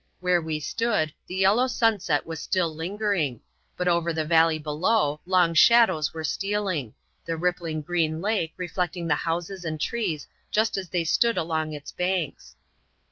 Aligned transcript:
Where 0.19 0.41
we 0.41 0.59
stood, 0.59 1.13
the 1.27 1.35
yellow 1.35 1.67
sunset 1.67 2.25
was 2.25 2.41
still 2.41 2.73
lingering; 2.73 3.39
but 3.77 3.87
over 3.87 4.11
the 4.11 4.25
valley 4.25 4.57
below, 4.57 5.21
long 5.27 5.53
shadows 5.53 6.11
were 6.11 6.23
stealing— 6.23 6.95
the 7.27 7.37
rippling 7.37 7.83
green 7.83 8.19
lake 8.19 8.53
reflecting 8.57 9.07
the 9.07 9.13
houses 9.13 9.63
and 9.63 9.79
trees 9.79 10.27
just 10.49 10.75
as 10.75 10.89
they 10.89 11.03
stood 11.03 11.37
along 11.37 11.73
its 11.73 11.91
banks. 11.91 12.55